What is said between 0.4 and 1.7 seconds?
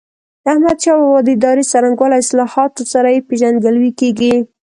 د احمدشاه بابا د ادارې